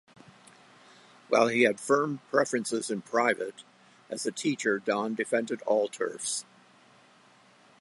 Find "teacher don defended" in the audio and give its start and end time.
4.31-5.61